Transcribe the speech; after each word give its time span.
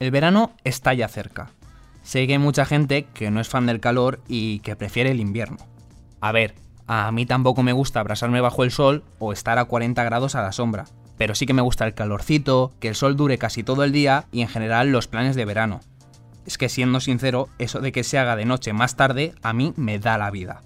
El 0.00 0.10
verano 0.10 0.52
está 0.64 0.94
ya 0.94 1.08
cerca. 1.08 1.50
Sé 2.02 2.26
que 2.26 2.32
hay 2.32 2.38
mucha 2.38 2.64
gente 2.64 3.04
que 3.12 3.30
no 3.30 3.38
es 3.38 3.50
fan 3.50 3.66
del 3.66 3.80
calor 3.80 4.20
y 4.26 4.60
que 4.60 4.74
prefiere 4.74 5.10
el 5.10 5.20
invierno. 5.20 5.58
A 6.22 6.32
ver, 6.32 6.54
a 6.86 7.12
mí 7.12 7.26
tampoco 7.26 7.62
me 7.62 7.74
gusta 7.74 8.00
abrasarme 8.00 8.40
bajo 8.40 8.64
el 8.64 8.70
sol 8.70 9.04
o 9.18 9.32
estar 9.32 9.58
a 9.58 9.66
40 9.66 10.02
grados 10.02 10.34
a 10.34 10.42
la 10.42 10.52
sombra, 10.52 10.86
pero 11.18 11.34
sí 11.34 11.44
que 11.44 11.52
me 11.52 11.60
gusta 11.60 11.86
el 11.86 11.92
calorcito, 11.92 12.72
que 12.80 12.88
el 12.88 12.94
sol 12.94 13.14
dure 13.14 13.36
casi 13.36 13.62
todo 13.62 13.84
el 13.84 13.92
día 13.92 14.24
y 14.32 14.40
en 14.40 14.48
general 14.48 14.90
los 14.90 15.06
planes 15.06 15.36
de 15.36 15.44
verano. 15.44 15.80
Es 16.46 16.56
que 16.56 16.70
siendo 16.70 17.00
sincero, 17.00 17.50
eso 17.58 17.80
de 17.80 17.92
que 17.92 18.02
se 18.02 18.18
haga 18.18 18.36
de 18.36 18.46
noche 18.46 18.72
más 18.72 18.96
tarde 18.96 19.34
a 19.42 19.52
mí 19.52 19.74
me 19.76 19.98
da 19.98 20.16
la 20.16 20.30
vida. 20.30 20.62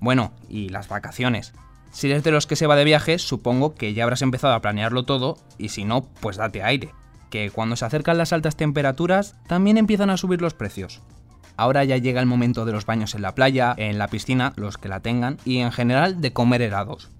Bueno, 0.00 0.32
y 0.48 0.70
las 0.70 0.88
vacaciones. 0.88 1.52
Si 1.92 2.10
eres 2.10 2.24
de 2.24 2.30
los 2.30 2.46
que 2.46 2.56
se 2.56 2.66
va 2.66 2.74
de 2.74 2.84
viaje, 2.84 3.18
supongo 3.18 3.74
que 3.74 3.92
ya 3.92 4.04
habrás 4.04 4.22
empezado 4.22 4.54
a 4.54 4.60
planearlo 4.60 5.04
todo 5.04 5.36
y 5.58 5.68
si 5.68 5.84
no, 5.84 6.02
pues 6.20 6.38
date 6.38 6.62
aire, 6.62 6.90
que 7.30 7.50
cuando 7.50 7.76
se 7.76 7.84
acercan 7.84 8.18
las 8.18 8.32
altas 8.32 8.56
temperaturas 8.56 9.36
también 9.46 9.76
empiezan 9.76 10.10
a 10.10 10.16
subir 10.16 10.40
los 10.40 10.54
precios. 10.54 11.02
Ahora 11.56 11.84
ya 11.84 11.98
llega 11.98 12.20
el 12.20 12.26
momento 12.26 12.64
de 12.64 12.72
los 12.72 12.86
baños 12.86 13.14
en 13.14 13.22
la 13.22 13.34
playa, 13.34 13.74
en 13.76 13.98
la 13.98 14.08
piscina, 14.08 14.54
los 14.56 14.78
que 14.78 14.88
la 14.88 15.00
tengan, 15.00 15.36
y 15.44 15.58
en 15.58 15.70
general 15.70 16.22
de 16.22 16.32
comer 16.32 16.62
helados. 16.62 17.10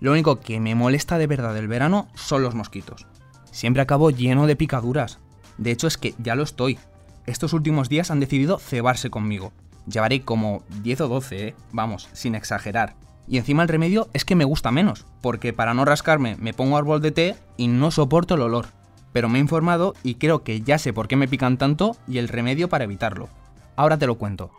Lo 0.00 0.12
único 0.12 0.38
que 0.38 0.60
me 0.60 0.76
molesta 0.76 1.18
de 1.18 1.26
verdad 1.26 1.52
del 1.52 1.68
verano 1.68 2.08
son 2.14 2.42
los 2.42 2.54
mosquitos. 2.54 3.06
Siempre 3.50 3.82
acabo 3.82 4.10
lleno 4.10 4.46
de 4.46 4.54
picaduras. 4.54 5.18
De 5.58 5.72
hecho 5.72 5.88
es 5.88 5.98
que 5.98 6.14
ya 6.18 6.36
lo 6.36 6.44
estoy. 6.44 6.78
Estos 7.26 7.52
últimos 7.54 7.88
días 7.88 8.10
han 8.12 8.20
decidido 8.20 8.58
cebarse 8.58 9.10
conmigo. 9.10 9.52
Llevaré 9.86 10.22
como 10.22 10.62
10 10.82 11.00
o 11.02 11.08
12, 11.08 11.48
¿eh? 11.48 11.54
vamos, 11.72 12.08
sin 12.12 12.34
exagerar. 12.34 12.94
Y 13.28 13.38
encima 13.38 13.62
el 13.62 13.68
remedio 13.68 14.08
es 14.12 14.24
que 14.24 14.36
me 14.36 14.44
gusta 14.44 14.70
menos, 14.70 15.06
porque 15.20 15.52
para 15.52 15.74
no 15.74 15.84
rascarme 15.84 16.36
me 16.38 16.54
pongo 16.54 16.76
árbol 16.76 17.02
de 17.02 17.10
té 17.10 17.36
y 17.56 17.68
no 17.68 17.90
soporto 17.90 18.34
el 18.34 18.42
olor. 18.42 18.66
Pero 19.12 19.28
me 19.28 19.38
he 19.38 19.40
informado 19.40 19.94
y 20.02 20.16
creo 20.16 20.44
que 20.44 20.60
ya 20.60 20.78
sé 20.78 20.92
por 20.92 21.08
qué 21.08 21.16
me 21.16 21.28
pican 21.28 21.58
tanto 21.58 21.96
y 22.06 22.18
el 22.18 22.28
remedio 22.28 22.68
para 22.68 22.84
evitarlo. 22.84 23.28
Ahora 23.74 23.98
te 23.98 24.06
lo 24.06 24.16
cuento. 24.16 24.52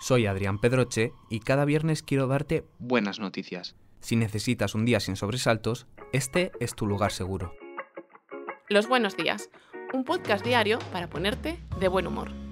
Soy 0.00 0.26
Adrián 0.26 0.60
Pedroche 0.60 1.12
y 1.30 1.40
cada 1.40 1.64
viernes 1.64 2.02
quiero 2.02 2.28
darte 2.28 2.64
buenas 2.78 3.18
noticias. 3.18 3.74
Si 4.00 4.14
necesitas 4.14 4.74
un 4.74 4.84
día 4.84 5.00
sin 5.00 5.16
sobresaltos, 5.16 5.86
este 6.12 6.52
es 6.60 6.74
tu 6.74 6.86
lugar 6.86 7.10
seguro. 7.10 7.54
Los 8.68 8.88
buenos 8.88 9.16
días, 9.16 9.50
un 9.92 10.04
podcast 10.04 10.44
diario 10.44 10.78
para 10.92 11.08
ponerte 11.08 11.58
de 11.80 11.88
buen 11.88 12.06
humor. 12.06 12.45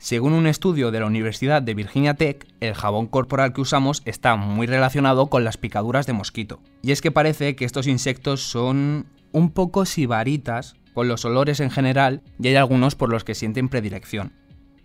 Según 0.00 0.32
un 0.32 0.46
estudio 0.46 0.92
de 0.92 1.00
la 1.00 1.06
Universidad 1.06 1.60
de 1.60 1.74
Virginia 1.74 2.14
Tech, 2.14 2.46
el 2.60 2.74
jabón 2.74 3.08
corporal 3.08 3.52
que 3.52 3.62
usamos 3.62 4.02
está 4.04 4.36
muy 4.36 4.68
relacionado 4.68 5.26
con 5.26 5.42
las 5.42 5.56
picaduras 5.56 6.06
de 6.06 6.12
mosquito. 6.12 6.60
Y 6.82 6.92
es 6.92 7.02
que 7.02 7.10
parece 7.10 7.56
que 7.56 7.64
estos 7.64 7.88
insectos 7.88 8.40
son 8.42 9.06
un 9.32 9.50
poco 9.50 9.84
sibaritas 9.86 10.76
con 10.94 11.08
los 11.08 11.24
olores 11.24 11.58
en 11.58 11.70
general 11.70 12.22
y 12.38 12.46
hay 12.46 12.54
algunos 12.54 12.94
por 12.94 13.10
los 13.10 13.24
que 13.24 13.34
sienten 13.34 13.68
predilección. 13.68 14.32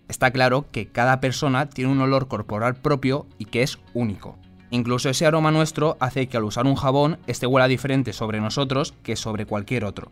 Está 0.08 0.32
claro 0.32 0.66
que 0.72 0.88
cada 0.88 1.20
persona 1.20 1.70
tiene 1.70 1.92
un 1.92 2.00
olor 2.00 2.26
corporal 2.26 2.74
propio 2.74 3.28
y 3.38 3.44
que 3.44 3.62
es 3.62 3.78
único. 3.94 4.36
Incluso 4.70 5.10
ese 5.10 5.26
aroma 5.26 5.52
nuestro 5.52 5.96
hace 6.00 6.26
que 6.26 6.36
al 6.36 6.44
usar 6.44 6.66
un 6.66 6.74
jabón 6.74 7.18
este 7.28 7.46
huela 7.46 7.68
diferente 7.68 8.12
sobre 8.12 8.40
nosotros 8.40 8.94
que 9.04 9.14
sobre 9.14 9.46
cualquier 9.46 9.84
otro. 9.84 10.10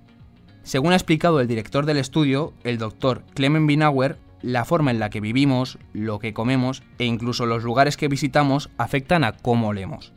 Según 0.62 0.92
ha 0.92 0.96
explicado 0.96 1.40
el 1.40 1.48
director 1.48 1.86
del 1.86 1.96
estudio, 1.96 2.54
el 2.62 2.78
doctor 2.78 3.24
Clement 3.34 3.66
Binauer, 3.66 4.16
la 4.42 4.64
forma 4.64 4.90
en 4.90 4.98
la 4.98 5.10
que 5.10 5.20
vivimos, 5.20 5.78
lo 5.92 6.18
que 6.18 6.34
comemos 6.34 6.82
e 6.98 7.04
incluso 7.04 7.46
los 7.46 7.64
lugares 7.64 7.96
que 7.96 8.08
visitamos 8.08 8.70
afectan 8.76 9.24
a 9.24 9.32
cómo 9.32 9.68
olemos. 9.68 10.12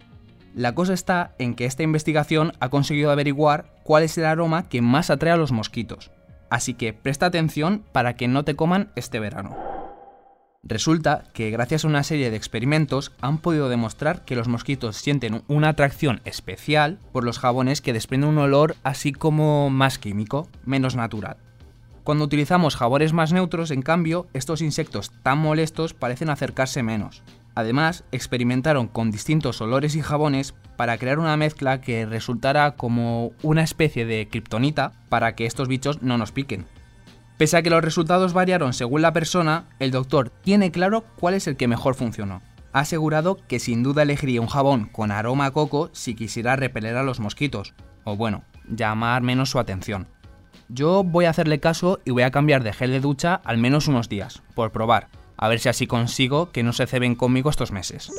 La 0.55 0.73
cosa 0.73 0.93
está 0.93 1.35
en 1.37 1.53
que 1.53 1.65
esta 1.65 1.83
investigación 1.83 2.53
ha 2.59 2.69
conseguido 2.69 3.11
averiguar 3.11 3.75
cuál 3.83 4.03
es 4.03 4.17
el 4.17 4.25
aroma 4.25 4.69
que 4.69 4.81
más 4.81 5.09
atrae 5.09 5.33
a 5.33 5.37
los 5.37 5.51
mosquitos. 5.51 6.11
Así 6.49 6.73
que 6.73 6.93
presta 6.93 7.25
atención 7.25 7.83
para 7.91 8.15
que 8.15 8.27
no 8.27 8.43
te 8.43 8.55
coman 8.55 8.89
este 8.95 9.19
verano. 9.19 9.55
Resulta 10.63 11.25
que 11.33 11.51
gracias 11.51 11.85
a 11.85 11.87
una 11.87 12.03
serie 12.03 12.31
de 12.31 12.37
experimentos 12.37 13.11
han 13.21 13.37
podido 13.37 13.69
demostrar 13.69 14.25
que 14.25 14.35
los 14.35 14.47
mosquitos 14.47 14.97
sienten 14.97 15.43
una 15.47 15.69
atracción 15.69 16.21
especial 16.25 16.97
por 17.11 17.23
los 17.23 17.37
jabones 17.37 17.81
que 17.81 17.93
desprenden 17.93 18.29
un 18.29 18.39
olor 18.39 18.75
así 18.81 19.11
como 19.11 19.69
más 19.69 19.99
químico, 19.99 20.47
menos 20.63 20.95
natural. 20.95 21.37
Cuando 22.05 22.23
utilizamos 22.23 22.75
jabones 22.75 23.13
más 23.13 23.33
neutros, 23.33 23.71
en 23.71 23.81
cambio, 23.81 24.27
estos 24.33 24.61
insectos 24.61 25.11
tan 25.23 25.39
molestos 25.39 25.95
parecen 25.95 26.29
acercarse 26.29 26.83
menos. 26.83 27.23
Además, 27.55 28.03
experimentaron 28.11 28.87
con 28.87 29.09
distintos 29.09 29.59
olores 29.59 29.95
y 29.95 30.03
jabones 30.03 30.53
para 30.77 30.99
crear 30.99 31.17
una 31.17 31.35
mezcla 31.35 31.81
que 31.81 32.05
resultara 32.05 32.75
como 32.75 33.31
una 33.41 33.63
especie 33.63 34.05
de 34.05 34.27
kriptonita 34.29 34.91
para 35.09 35.33
que 35.33 35.47
estos 35.47 35.67
bichos 35.67 36.03
no 36.03 36.19
nos 36.19 36.31
piquen. 36.31 36.65
Pese 37.39 37.57
a 37.57 37.63
que 37.63 37.71
los 37.71 37.83
resultados 37.83 38.33
variaron 38.33 38.73
según 38.73 39.01
la 39.01 39.11
persona, 39.11 39.65
el 39.79 39.89
doctor 39.89 40.29
tiene 40.29 40.69
claro 40.69 41.05
cuál 41.19 41.33
es 41.33 41.47
el 41.47 41.57
que 41.57 41.67
mejor 41.67 41.95
funcionó. 41.95 42.43
Ha 42.71 42.81
asegurado 42.81 43.39
que 43.47 43.57
sin 43.57 43.81
duda 43.81 44.03
elegiría 44.03 44.41
un 44.41 44.47
jabón 44.47 44.89
con 44.91 45.09
aroma 45.09 45.47
a 45.47 45.51
coco 45.51 45.89
si 45.91 46.13
quisiera 46.13 46.55
repeler 46.55 46.97
a 46.97 47.03
los 47.03 47.19
mosquitos, 47.19 47.73
o 48.03 48.15
bueno, 48.15 48.43
llamar 48.69 49.23
menos 49.23 49.49
su 49.49 49.57
atención. 49.57 50.07
Yo 50.67 51.03
voy 51.03 51.25
a 51.25 51.29
hacerle 51.29 51.59
caso 51.59 51.99
y 52.05 52.11
voy 52.11 52.23
a 52.23 52.31
cambiar 52.31 52.63
de 52.63 52.73
gel 52.73 52.91
de 52.91 52.99
ducha 52.99 53.35
al 53.43 53.57
menos 53.57 53.87
unos 53.87 54.09
días, 54.09 54.41
por 54.55 54.71
probar, 54.71 55.09
a 55.37 55.47
ver 55.47 55.59
si 55.59 55.69
así 55.69 55.85
consigo 55.85 56.51
que 56.51 56.63
no 56.63 56.73
se 56.73 56.87
ceben 56.87 57.15
conmigo 57.15 57.49
estos 57.49 57.71
meses. 57.71 58.11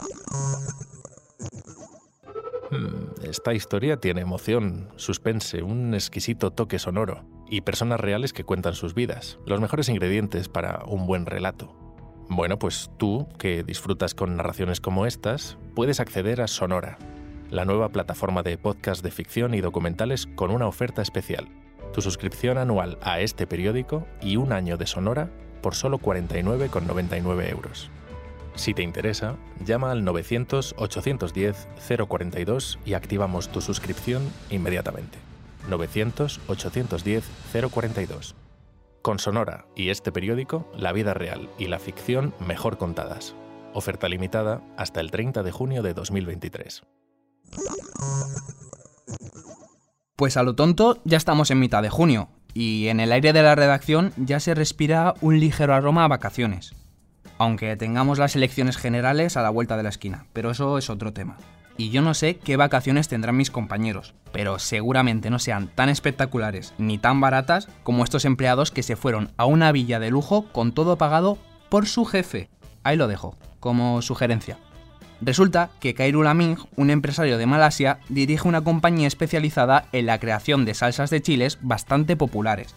Hmm, 2.71 3.07
esta 3.23 3.55
historia 3.55 3.97
tiene 3.99 4.21
emoción, 4.21 4.89
suspense, 4.97 5.63
un 5.63 5.95
exquisito 5.95 6.51
toque 6.51 6.79
sonoro 6.79 7.25
y 7.49 7.61
personas 7.63 8.01
reales 8.01 8.33
que 8.33 8.45
cuentan 8.45 8.75
sus 8.75 8.95
vidas, 8.95 9.39
los 9.47 9.61
mejores 9.61 9.89
ingredientes 9.89 10.49
para 10.49 10.85
un 10.87 11.07
buen 11.07 11.27
relato. 11.27 11.75
Bueno, 12.29 12.59
pues 12.59 12.91
tú, 12.97 13.29
que 13.39 13.63
disfrutas 13.63 14.15
con 14.15 14.37
narraciones 14.37 14.81
como 14.81 15.07
estas, 15.07 15.59
puedes 15.75 16.01
acceder 16.01 16.41
a 16.41 16.49
Sonora, 16.49 16.99
la 17.51 17.65
nueva 17.65 17.91
plataforma 17.91 18.43
de 18.43 18.59
podcast 18.59 19.03
de 19.05 19.13
ficción 19.13 19.55
y 19.55 19.61
documentales 19.61 20.27
con 20.35 20.51
una 20.51 20.67
oferta 20.67 21.03
especial. 21.03 21.49
Tu 21.97 22.03
suscripción 22.03 22.59
anual 22.59 22.99
a 23.01 23.21
este 23.21 23.47
periódico 23.47 24.07
y 24.21 24.37
un 24.37 24.53
año 24.53 24.77
de 24.77 24.87
Sonora 24.87 25.31
por 25.63 25.75
solo 25.75 25.99
49,99 25.99 27.51
euros. 27.51 27.91
Si 28.55 28.75
te 28.75 28.83
interesa, 28.83 29.37
llama 29.65 29.93
al 29.93 30.05
900-810-042 30.05 32.79
y 32.85 32.93
activamos 32.93 33.49
tu 33.49 33.63
suscripción 33.63 34.31
inmediatamente. 34.51 35.17
900-810-042. 35.71 38.35
Con 39.01 39.19
Sonora 39.19 39.65
y 39.75 39.89
este 39.89 40.13
periódico, 40.13 40.71
la 40.77 40.93
vida 40.93 41.15
real 41.15 41.49
y 41.59 41.69
la 41.69 41.79
ficción 41.79 42.35
mejor 42.47 42.77
contadas. 42.77 43.35
Oferta 43.73 44.11
limitada 44.11 44.61
hasta 44.77 45.01
el 45.01 45.11
30 45.11 45.43
de 45.43 45.51
junio 45.51 45.83
de 45.83 45.95
2023. 45.95 46.83
Pues 50.17 50.39
a 50.39 50.43
lo 50.43 50.55
tonto 50.55 50.99
ya 51.05 51.19
estamos 51.19 51.51
en 51.51 51.61
mitad 51.61 51.83
de 51.83 51.91
junio 51.91 52.31
y 52.55 52.89
en 52.89 53.01
el 53.01 53.13
aire 53.13 53.35
de 53.35 53.43
la 53.43 53.55
redacción 53.55 54.15
ya 54.17 54.41
se 54.41 54.55
respira 54.55 55.13
un 55.21 55.39
ligero 55.39 55.75
aroma 55.75 56.05
a 56.05 56.09
vacaciones. 56.09 56.75
Aunque 57.37 57.77
tengamos 57.77 58.19
las 58.19 58.35
elecciones 58.35 58.79
generales 58.79 59.37
a 59.37 59.43
la 59.43 59.51
vuelta 59.51 59.77
de 59.77 59.83
la 59.83 59.91
esquina, 59.91 60.25
pero 60.33 60.51
eso 60.51 60.79
es 60.79 60.89
otro 60.89 61.13
tema. 61.13 61.37
Y 61.77 61.91
yo 61.91 62.01
no 62.01 62.15
sé 62.15 62.39
qué 62.39 62.57
vacaciones 62.57 63.09
tendrán 63.09 63.37
mis 63.37 63.51
compañeros, 63.51 64.15
pero 64.33 64.59
seguramente 64.59 65.29
no 65.29 65.39
sean 65.39 65.69
tan 65.69 65.91
espectaculares 65.91 66.73
ni 66.79 66.97
tan 66.97 67.21
baratas 67.21 67.69
como 67.83 68.03
estos 68.03 68.25
empleados 68.25 68.71
que 68.71 68.83
se 68.83 68.97
fueron 68.97 69.33
a 69.37 69.45
una 69.45 69.71
villa 69.71 70.01
de 70.01 70.09
lujo 70.09 70.51
con 70.51 70.73
todo 70.73 70.97
pagado 70.97 71.37
por 71.69 71.87
su 71.87 72.07
jefe. 72.07 72.49
Ahí 72.85 72.97
lo 72.97 73.07
dejo, 73.07 73.37
como 73.61 74.01
sugerencia. 74.01 74.57
Resulta 75.21 75.71
que 75.81 75.95
Kairul 75.95 76.27
Aming, 76.27 76.57
un 76.77 76.91
empresario 76.91 77.39
de 77.39 77.47
Malasia, 77.47 78.01
dirige 78.09 78.47
una 78.47 78.63
compañía 78.63 79.09
especializada 79.09 79.87
en 79.93 80.07
la 80.07 80.19
creación 80.19 80.65
de 80.65 80.75
salsas 80.75 81.11
de 81.11 81.23
chiles 81.23 81.59
bastante 81.63 82.17
populares. 82.17 82.75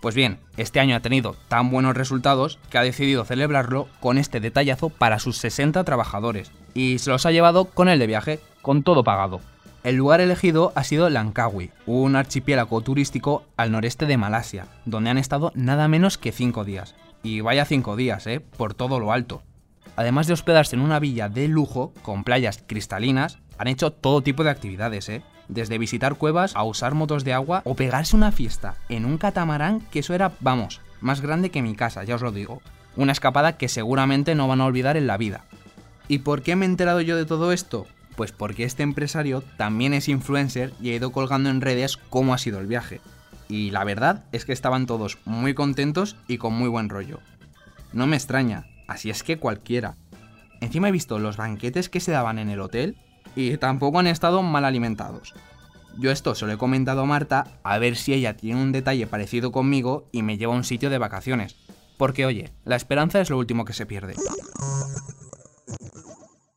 Pues 0.00 0.14
bien, 0.14 0.38
este 0.56 0.80
año 0.80 0.96
ha 0.96 1.00
tenido 1.00 1.36
tan 1.48 1.70
buenos 1.70 1.96
resultados 1.96 2.58
que 2.70 2.78
ha 2.78 2.82
decidido 2.82 3.24
celebrarlo 3.24 3.88
con 4.00 4.18
este 4.18 4.40
detallazo 4.40 4.88
para 4.88 5.18
sus 5.18 5.38
60 5.38 5.84
trabajadores, 5.84 6.50
y 6.74 6.98
se 6.98 7.10
los 7.10 7.26
ha 7.26 7.32
llevado 7.32 7.66
con 7.66 7.88
el 7.88 7.98
de 7.98 8.06
viaje, 8.06 8.40
con 8.62 8.82
todo 8.82 9.04
pagado. 9.04 9.40
El 9.84 9.96
lugar 9.96 10.20
elegido 10.20 10.72
ha 10.74 10.82
sido 10.82 11.08
Langkawi, 11.10 11.70
un 11.86 12.16
archipiélago 12.16 12.80
turístico 12.80 13.44
al 13.56 13.70
noreste 13.70 14.06
de 14.06 14.16
Malasia, 14.16 14.66
donde 14.84 15.10
han 15.10 15.18
estado 15.18 15.52
nada 15.54 15.88
menos 15.88 16.18
que 16.18 16.32
5 16.32 16.64
días. 16.64 16.94
Y 17.22 17.40
vaya 17.40 17.64
5 17.64 17.96
días, 17.96 18.26
¿eh? 18.26 18.40
Por 18.40 18.74
todo 18.74 18.98
lo 18.98 19.12
alto. 19.12 19.42
Además 19.96 20.26
de 20.26 20.34
hospedarse 20.34 20.76
en 20.76 20.82
una 20.82 21.00
villa 21.00 21.28
de 21.28 21.48
lujo 21.48 21.92
con 22.02 22.22
playas 22.22 22.62
cristalinas, 22.66 23.38
han 23.58 23.68
hecho 23.68 23.90
todo 23.90 24.22
tipo 24.22 24.44
de 24.44 24.50
actividades, 24.50 25.08
¿eh? 25.08 25.22
Desde 25.48 25.78
visitar 25.78 26.16
cuevas 26.16 26.54
a 26.54 26.64
usar 26.64 26.94
motos 26.94 27.24
de 27.24 27.32
agua 27.32 27.62
o 27.64 27.74
pegarse 27.74 28.16
una 28.16 28.32
fiesta 28.32 28.74
en 28.88 29.04
un 29.04 29.16
catamarán 29.16 29.80
que 29.90 30.00
eso 30.00 30.12
era, 30.12 30.32
vamos, 30.40 30.80
más 31.00 31.20
grande 31.20 31.50
que 31.50 31.62
mi 31.62 31.74
casa, 31.74 32.04
ya 32.04 32.16
os 32.16 32.22
lo 32.22 32.32
digo. 32.32 32.60
Una 32.96 33.12
escapada 33.12 33.56
que 33.56 33.68
seguramente 33.68 34.34
no 34.34 34.48
van 34.48 34.60
a 34.60 34.66
olvidar 34.66 34.96
en 34.96 35.06
la 35.06 35.16
vida. 35.16 35.44
¿Y 36.08 36.18
por 36.18 36.42
qué 36.42 36.56
me 36.56 36.66
he 36.66 36.68
enterado 36.68 37.00
yo 37.00 37.16
de 37.16 37.26
todo 37.26 37.52
esto? 37.52 37.86
Pues 38.16 38.32
porque 38.32 38.64
este 38.64 38.82
empresario 38.82 39.42
también 39.56 39.94
es 39.94 40.08
influencer 40.08 40.72
y 40.80 40.90
ha 40.90 40.94
ido 40.94 41.12
colgando 41.12 41.50
en 41.50 41.60
redes 41.60 41.96
cómo 41.96 42.34
ha 42.34 42.38
sido 42.38 42.58
el 42.58 42.66
viaje. 42.66 43.00
Y 43.48 43.70
la 43.70 43.84
verdad 43.84 44.24
es 44.32 44.44
que 44.44 44.52
estaban 44.52 44.86
todos 44.86 45.18
muy 45.24 45.54
contentos 45.54 46.16
y 46.26 46.38
con 46.38 46.54
muy 46.54 46.68
buen 46.68 46.88
rollo. 46.88 47.20
No 47.92 48.06
me 48.06 48.16
extraña, 48.16 48.66
así 48.86 49.10
es 49.10 49.22
que 49.22 49.38
cualquiera. 49.38 49.96
Encima 50.60 50.88
he 50.88 50.92
visto 50.92 51.18
los 51.18 51.36
banquetes 51.36 51.88
que 51.88 52.00
se 52.00 52.12
daban 52.12 52.38
en 52.38 52.48
el 52.48 52.60
hotel 52.60 52.96
y 53.34 53.56
tampoco 53.58 53.98
han 53.98 54.06
estado 54.06 54.42
mal 54.42 54.64
alimentados. 54.64 55.34
Yo 55.98 56.10
esto 56.10 56.34
se 56.34 56.46
lo 56.46 56.52
he 56.52 56.58
comentado 56.58 57.02
a 57.02 57.06
Marta 57.06 57.46
a 57.62 57.78
ver 57.78 57.96
si 57.96 58.12
ella 58.12 58.36
tiene 58.36 58.60
un 58.60 58.72
detalle 58.72 59.06
parecido 59.06 59.50
conmigo 59.52 60.08
y 60.12 60.22
me 60.22 60.36
lleva 60.36 60.52
a 60.52 60.56
un 60.56 60.64
sitio 60.64 60.90
de 60.90 60.98
vacaciones. 60.98 61.56
Porque 61.96 62.26
oye, 62.26 62.52
la 62.64 62.76
esperanza 62.76 63.20
es 63.20 63.30
lo 63.30 63.38
último 63.38 63.64
que 63.64 63.72
se 63.72 63.86
pierde. 63.86 64.14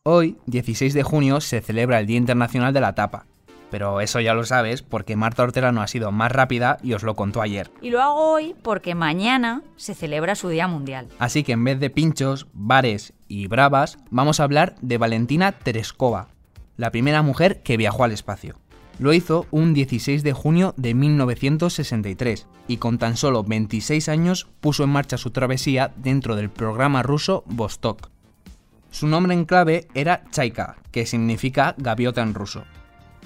Hoy, 0.02 0.38
16 0.46 0.92
de 0.92 1.02
junio, 1.02 1.40
se 1.40 1.60
celebra 1.60 2.00
el 2.00 2.06
Día 2.06 2.18
Internacional 2.18 2.74
de 2.74 2.80
la 2.80 2.94
Tapa. 2.94 3.26
Pero 3.70 4.00
eso 4.00 4.20
ya 4.20 4.34
lo 4.34 4.44
sabes 4.44 4.82
porque 4.82 5.16
Marta 5.16 5.42
Ortega 5.42 5.72
no 5.72 5.82
ha 5.82 5.86
sido 5.86 6.10
más 6.12 6.32
rápida 6.32 6.78
y 6.82 6.94
os 6.94 7.02
lo 7.02 7.14
contó 7.14 7.40
ayer. 7.40 7.70
Y 7.80 7.90
lo 7.90 8.02
hago 8.02 8.32
hoy 8.32 8.54
porque 8.62 8.94
mañana 8.94 9.62
se 9.76 9.94
celebra 9.94 10.34
su 10.34 10.48
Día 10.48 10.68
Mundial. 10.68 11.08
Así 11.18 11.44
que 11.44 11.52
en 11.52 11.64
vez 11.64 11.78
de 11.78 11.90
pinchos, 11.90 12.46
bares 12.52 13.12
y 13.28 13.46
bravas, 13.46 13.98
vamos 14.10 14.40
a 14.40 14.44
hablar 14.44 14.74
de 14.80 14.98
Valentina 14.98 15.52
Tereskova, 15.52 16.28
la 16.76 16.90
primera 16.90 17.22
mujer 17.22 17.62
que 17.62 17.76
viajó 17.76 18.04
al 18.04 18.12
espacio. 18.12 18.56
Lo 18.98 19.14
hizo 19.14 19.46
un 19.50 19.72
16 19.72 20.22
de 20.22 20.34
junio 20.34 20.74
de 20.76 20.92
1963 20.92 22.46
y 22.68 22.76
con 22.76 22.98
tan 22.98 23.16
solo 23.16 23.42
26 23.44 24.10
años 24.10 24.46
puso 24.60 24.84
en 24.84 24.90
marcha 24.90 25.16
su 25.16 25.30
travesía 25.30 25.92
dentro 25.96 26.36
del 26.36 26.50
programa 26.50 27.02
ruso 27.02 27.42
Vostok. 27.46 28.10
Su 28.90 29.06
nombre 29.06 29.32
en 29.32 29.46
clave 29.46 29.88
era 29.94 30.24
Chaika, 30.30 30.76
que 30.90 31.06
significa 31.06 31.74
gaviota 31.78 32.20
en 32.22 32.34
ruso. 32.34 32.64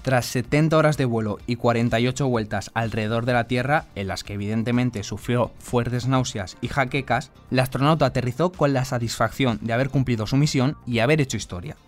Tras 0.04 0.26
70 0.26 0.76
horas 0.76 0.98
de 0.98 1.06
vuelo 1.06 1.38
y 1.46 1.56
48 1.56 2.28
vueltas 2.28 2.70
alrededor 2.74 3.24
de 3.24 3.32
la 3.32 3.44
Tierra, 3.44 3.86
en 3.94 4.06
las 4.06 4.22
que 4.22 4.34
evidentemente 4.34 5.02
sufrió 5.02 5.50
fuertes 5.58 6.06
náuseas 6.06 6.58
y 6.60 6.68
jaquecas, 6.68 7.32
el 7.50 7.58
astronauta 7.58 8.04
aterrizó 8.04 8.52
con 8.52 8.74
la 8.74 8.84
satisfacción 8.84 9.58
de 9.62 9.72
haber 9.72 9.88
cumplido 9.88 10.26
su 10.26 10.36
misión 10.36 10.76
y 10.86 10.98
haber 10.98 11.22
hecho 11.22 11.38
historia. 11.38 11.78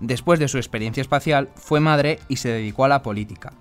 Después 0.00 0.40
de 0.40 0.48
su 0.48 0.56
experiencia 0.56 1.02
espacial, 1.02 1.50
fue 1.54 1.78
madre 1.78 2.20
y 2.26 2.36
se 2.36 2.48
dedicó 2.48 2.86
a 2.86 2.88
la 2.88 3.02
política. 3.02 3.52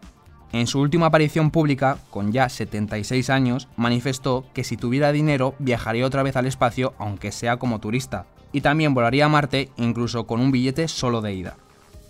En 0.53 0.67
su 0.67 0.79
última 0.79 1.07
aparición 1.07 1.51
pública, 1.51 1.97
con 2.11 2.31
ya 2.31 2.47
76 2.47 3.29
años, 3.29 3.67
manifestó 3.75 4.45
que 4.53 4.63
si 4.63 4.77
tuviera 4.77 5.11
dinero 5.11 5.53
viajaría 5.59 6.05
otra 6.05 6.23
vez 6.23 6.37
al 6.37 6.45
espacio 6.45 6.93
aunque 6.97 7.33
sea 7.33 7.57
como 7.57 7.79
turista, 7.79 8.25
y 8.53 8.61
también 8.61 8.93
volaría 8.93 9.25
a 9.25 9.29
Marte 9.29 9.69
incluso 9.75 10.27
con 10.27 10.39
un 10.39 10.51
billete 10.51 10.87
solo 10.87 11.19
de 11.19 11.33
ida. 11.33 11.57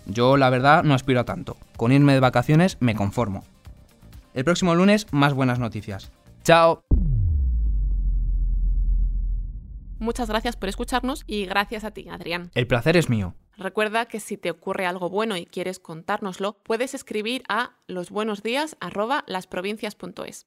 Yo 0.06 0.36
la 0.36 0.50
verdad 0.50 0.84
no 0.84 0.94
aspiro 0.94 1.20
a 1.20 1.24
tanto. 1.24 1.56
Con 1.76 1.92
irme 1.92 2.14
de 2.14 2.20
vacaciones 2.20 2.76
me 2.80 2.94
conformo. 2.94 3.44
El 4.34 4.44
próximo 4.44 4.74
lunes 4.74 5.06
más 5.10 5.34
buenas 5.34 5.58
noticias. 5.58 6.10
¡Chao! 6.42 6.82
Muchas 9.98 10.28
gracias 10.28 10.56
por 10.56 10.68
escucharnos 10.68 11.24
y 11.26 11.46
gracias 11.46 11.84
a 11.84 11.92
ti, 11.92 12.08
Adrián. 12.08 12.50
El 12.54 12.66
placer 12.66 12.96
es 12.96 13.08
mío. 13.08 13.36
Recuerda 13.56 14.06
que 14.06 14.18
si 14.18 14.36
te 14.36 14.50
ocurre 14.50 14.86
algo 14.86 15.08
bueno 15.08 15.36
y 15.36 15.46
quieres 15.46 15.78
contárnoslo, 15.78 16.58
puedes 16.64 16.94
escribir 16.94 17.44
a 17.48 17.76
losbuenosdías@lasprovincias.es. 17.86 20.46